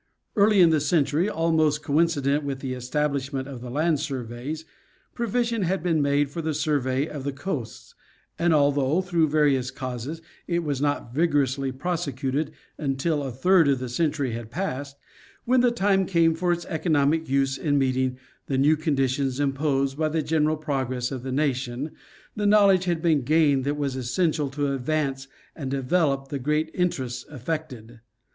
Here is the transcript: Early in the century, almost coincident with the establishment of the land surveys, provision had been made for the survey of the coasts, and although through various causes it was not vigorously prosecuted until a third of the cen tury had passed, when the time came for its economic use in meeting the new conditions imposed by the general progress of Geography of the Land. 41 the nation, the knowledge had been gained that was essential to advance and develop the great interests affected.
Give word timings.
Early 0.35 0.61
in 0.61 0.71
the 0.71 0.79
century, 0.79 1.29
almost 1.29 1.83
coincident 1.83 2.43
with 2.43 2.57
the 2.59 2.73
establishment 2.73 3.47
of 3.47 3.61
the 3.61 3.69
land 3.69 3.99
surveys, 3.99 4.65
provision 5.13 5.61
had 5.61 5.83
been 5.83 6.01
made 6.01 6.31
for 6.31 6.41
the 6.41 6.55
survey 6.55 7.05
of 7.07 7.23
the 7.23 7.31
coasts, 7.31 7.93
and 8.39 8.51
although 8.51 9.01
through 9.01 9.29
various 9.29 9.69
causes 9.69 10.19
it 10.47 10.63
was 10.63 10.81
not 10.81 11.13
vigorously 11.13 11.71
prosecuted 11.71 12.51
until 12.79 13.21
a 13.21 13.31
third 13.31 13.67
of 13.67 13.77
the 13.77 13.89
cen 13.89 14.11
tury 14.11 14.31
had 14.33 14.49
passed, 14.49 14.97
when 15.45 15.61
the 15.61 15.69
time 15.69 16.07
came 16.07 16.33
for 16.33 16.51
its 16.51 16.65
economic 16.65 17.29
use 17.29 17.55
in 17.55 17.77
meeting 17.77 18.17
the 18.47 18.57
new 18.57 18.75
conditions 18.75 19.39
imposed 19.39 19.99
by 19.99 20.09
the 20.09 20.23
general 20.23 20.57
progress 20.57 21.11
of 21.11 21.17
Geography 21.21 21.29
of 21.29 21.35
the 21.35 21.43
Land. 21.43 21.57
41 21.67 21.73
the 21.83 21.85
nation, 21.87 21.97
the 22.37 22.47
knowledge 22.47 22.85
had 22.85 23.03
been 23.03 23.21
gained 23.21 23.65
that 23.65 23.77
was 23.77 23.95
essential 23.95 24.49
to 24.49 24.73
advance 24.73 25.27
and 25.55 25.69
develop 25.69 26.29
the 26.29 26.39
great 26.39 26.71
interests 26.73 27.23
affected. 27.29 27.99